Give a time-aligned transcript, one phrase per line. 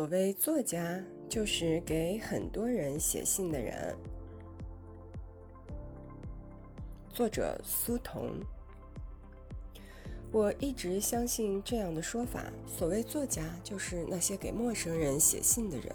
[0.00, 3.94] 所谓作家，就是给很多人写信的人。
[7.10, 8.30] 作者苏童。
[10.32, 15.94] 我一直相信这样的说法：所谓作家，就是那些给陌生人写信的人。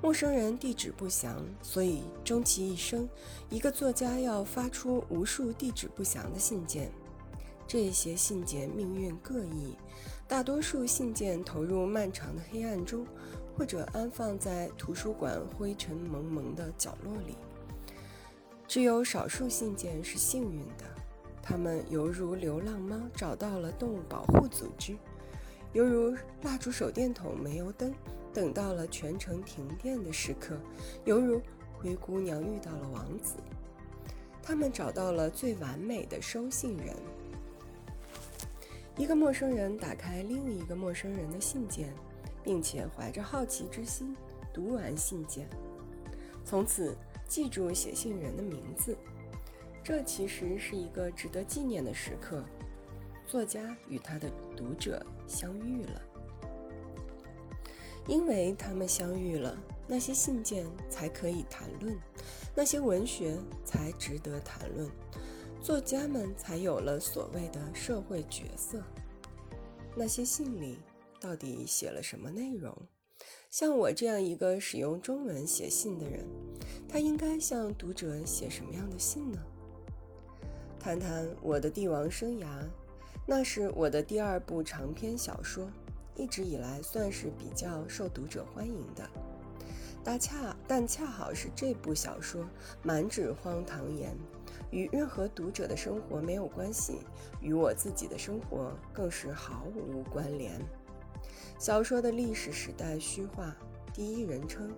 [0.00, 3.08] 陌生人地址不详，所以终其一生，
[3.48, 6.92] 一个作家要发出无数地址不详的信件。
[7.72, 9.76] 这些信件命运各异。
[10.26, 13.06] 大多数信件投入漫长的黑暗中，
[13.56, 17.36] 或者安放在图书馆灰尘蒙蒙的角落里。
[18.66, 20.84] 只有少数信件是幸运的，
[21.40, 24.96] 它们犹如流浪猫找到了动物保护组织，
[25.72, 27.94] 犹如蜡烛手电筒煤油灯，
[28.34, 30.56] 等到了全城停电的时刻，
[31.04, 31.40] 犹如
[31.78, 33.36] 灰姑娘遇到了王子。
[34.42, 36.96] 他们找到了最完美的收信人。
[39.00, 41.90] 一个陌生人打开另一个陌生人的信件，
[42.44, 44.14] 并且怀着好奇之心
[44.52, 45.48] 读完信件，
[46.44, 46.94] 从此
[47.26, 48.94] 记住写信人的名字。
[49.82, 52.44] 这其实是一个值得纪念的时刻。
[53.26, 56.02] 作家与他的读者相遇了，
[58.06, 61.98] 因为他们相遇了，那些信件才可以谈论，
[62.54, 64.90] 那些文学才值得谈论。
[65.62, 68.82] 作家们才有了所谓的社会角色。
[69.94, 70.78] 那些信里
[71.20, 72.74] 到底写了什么内容？
[73.50, 76.26] 像我这样一个使用中文写信的人，
[76.88, 79.38] 他应该向读者写什么样的信呢？
[80.78, 82.46] 谈谈我的帝王生涯，
[83.26, 85.70] 那是我的第二部长篇小说，
[86.16, 89.06] 一直以来算是比较受读者欢迎的。
[90.02, 92.48] 但恰但恰好是这部小说
[92.82, 94.16] 满纸荒唐言。
[94.70, 97.00] 与任何读者的生活没有关系，
[97.40, 100.60] 与我自己的生活更是毫无关联。
[101.58, 103.54] 小说的历史时代虚化，
[103.92, 104.72] 第一人称，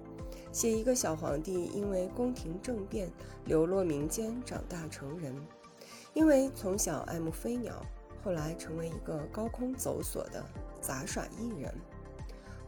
[0.50, 3.10] 写一个小皇帝因为宫廷政变
[3.44, 5.34] 流落民间长大成人，
[6.14, 7.84] 因为从小爱慕飞鸟，
[8.24, 10.44] 后来成为一个高空走索的
[10.80, 11.72] 杂耍艺人，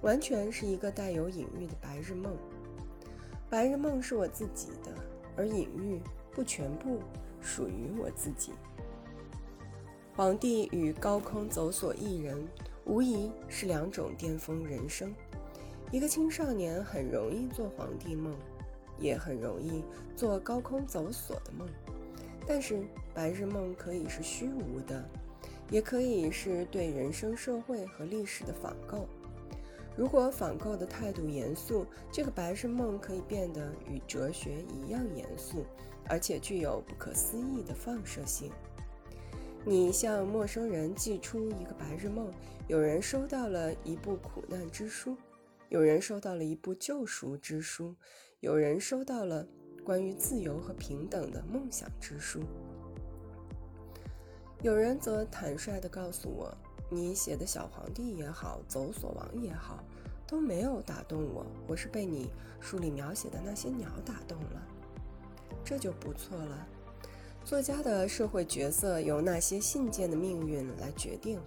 [0.03, 2.37] 完全是一个带有隐喻的白日梦。
[3.51, 4.93] 白日梦是我自己的，
[5.37, 6.01] 而隐喻。
[6.35, 7.01] 不全部
[7.41, 8.53] 属于我自己。
[10.17, 12.47] 皇帝与高空走索艺人，
[12.85, 15.15] 无疑是两种巅峰人生。
[15.91, 18.35] 一个青少年很容易做皇帝梦，
[18.99, 19.83] 也很容易
[20.17, 21.69] 做高空走索的梦。
[22.47, 25.09] 但是白日梦可以是虚无的，
[25.71, 29.07] 也可以是对人生、社会和历史的仿构。
[29.97, 35.65] 如果仿构的态度严肃，这个白日梦可以变得与哲学一样严肃。
[36.07, 38.53] 而且具有不可思议的放射性。
[39.65, 42.31] 你向陌生人寄出一个白日梦，
[42.69, 45.17] 有人收到了一部苦难之书，
[45.71, 47.97] 有人收到了一部救赎之书，
[48.41, 49.47] 有人收到了
[49.83, 52.41] 关于自由和平等的梦想之书。
[54.61, 56.55] 有人则坦率地告诉我
[56.89, 59.83] ：“你写的小皇帝也好，走索王也好，
[60.27, 61.45] 都没有打动我。
[61.67, 62.31] 我是被你
[62.61, 64.63] 书里描写的那些鸟打动了。”
[65.65, 66.67] 这就不错了。
[67.45, 71.41] 作家的社会角色由那些信件的命运来决定。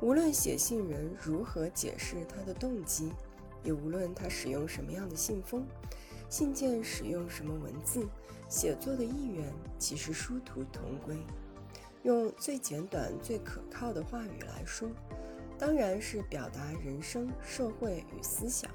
[0.00, 3.12] 无论写信人如何解释他的动机，
[3.62, 5.64] 也无论他使用什么样的信封，
[6.28, 8.06] 信件使用什么文字，
[8.48, 11.16] 写作的意愿其实殊途同归。
[12.02, 14.88] 用最简短、最可靠的话语来说，
[15.56, 18.70] 当然是表达人生、社会与思想。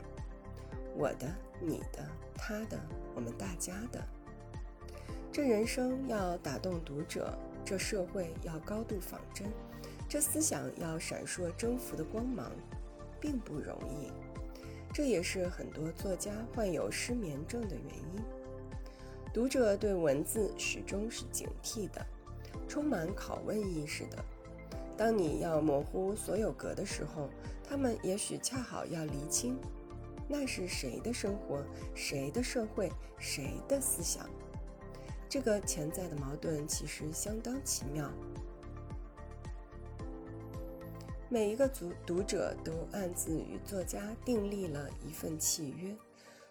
[0.95, 1.27] 我的、
[1.61, 2.79] 你的、他的、
[3.13, 4.01] 我们大家的。
[5.31, 9.47] 这人生要打动读者，这社会要高度仿真，
[10.07, 12.49] 这思想要闪烁征服的光芒，
[13.19, 14.11] 并不容易。
[14.93, 18.23] 这也是很多作家患有失眠症的原因。
[19.33, 22.03] 读者对文字始终是警惕的，
[22.67, 24.17] 充满拷问意识的。
[24.97, 27.29] 当你要模糊所有格的时候，
[27.63, 29.59] 他们也许恰好要厘清，
[30.27, 31.63] 那是谁的生活，
[31.93, 34.27] 谁的社会，谁的思想。
[35.29, 38.11] 这个潜在的矛盾其实相当奇妙。
[41.29, 45.93] 每一个读读者都暗自与作家订立了一份契约，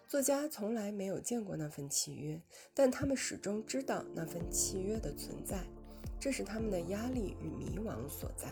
[0.07, 2.39] 作家从来没有见过那份契约，
[2.75, 5.63] 但他们始终知道那份契约的存在，
[6.19, 8.47] 这是他们的压力与迷惘所在。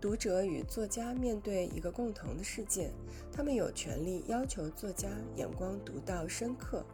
[0.00, 2.90] 读者与作家面对一个共同的世界，
[3.32, 6.84] 他们有权利要求作家眼光独到深刻。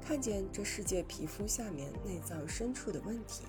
[0.00, 3.42] 看见这世界皮肤下面内脏深处的问题，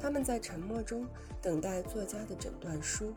[0.00, 1.06] 他们在沉默中
[1.42, 3.12] 等待作家的诊断书，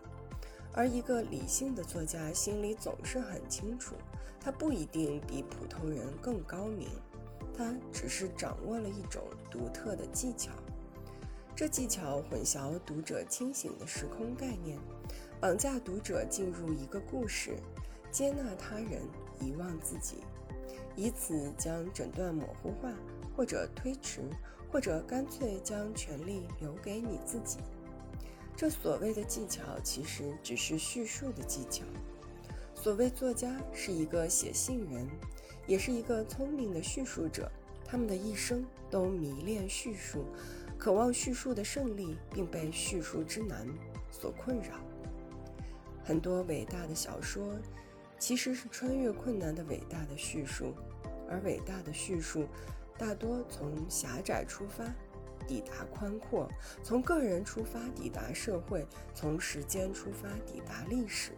[0.74, 3.96] 而一个理性的作家心里总是很清楚，
[4.40, 6.90] 他不一定比普通人更高明，
[7.58, 10.52] 他只是掌握了一种独特的技巧。
[11.56, 14.80] 这技巧混淆读者清醒的时空概念，
[15.40, 17.56] 绑架读者进入一个故事，
[18.12, 19.02] 接纳他人，
[19.40, 20.18] 遗忘自己，
[20.96, 22.92] 以此将诊断模糊化，
[23.36, 24.22] 或者推迟，
[24.72, 27.58] 或者干脆将权力留给你自己。
[28.56, 31.84] 这所谓的技巧，其实只是叙述的技巧。
[32.74, 35.08] 所谓作家是一个写信人，
[35.68, 37.52] 也是一个聪明的叙述者，
[37.86, 40.26] 他们的一生都迷恋叙述。
[40.78, 43.68] 渴望叙述的胜利，并被叙述之难
[44.10, 44.80] 所困扰。
[46.04, 47.54] 很多伟大的小说，
[48.18, 50.74] 其实是穿越困难的伟大的叙述，
[51.30, 52.48] 而伟大的叙述
[52.98, 54.84] 大多从狭窄出发，
[55.48, 56.48] 抵达宽阔；
[56.82, 58.82] 从个人出发，抵达社会；
[59.14, 61.34] 从时间出发，抵达历史。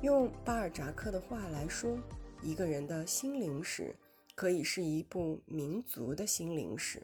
[0.00, 1.98] 用巴尔扎克的话来说，
[2.44, 3.96] 一个人的心灵史，
[4.34, 7.02] 可以是一部民族的心灵史。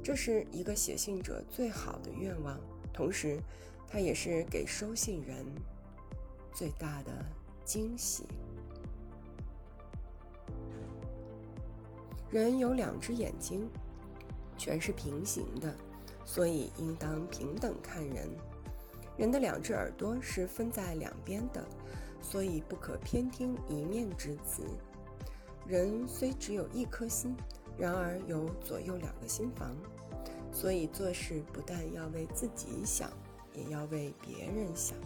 [0.00, 2.56] 这是一个写信者最好的愿望，
[2.92, 3.40] 同时，
[3.88, 5.44] 它也是给收信人
[6.54, 7.12] 最大的
[7.64, 8.26] 惊喜。
[12.30, 13.68] 人有两只眼睛，
[14.56, 15.74] 全是平行的，
[16.24, 18.30] 所以应当平等看人。
[19.16, 21.66] 人的两只耳朵是分在两边的，
[22.20, 24.62] 所以不可偏听一面之词。
[25.66, 27.36] 人虽只有一颗心。
[27.78, 29.74] 然而有左右两个心房，
[30.52, 33.10] 所以做事不但要为自己想，
[33.54, 34.98] 也要为别人想。